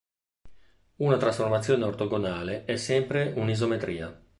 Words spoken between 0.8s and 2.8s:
Una trasformazione ortogonale è